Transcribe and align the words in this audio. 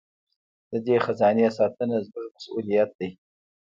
د 0.71 0.73
دې 0.85 0.97
خزانې 1.05 1.47
ساتنه 1.57 1.97
زموږ 2.05 2.27
مسوولیت 2.35 2.89
دی. 2.99 3.09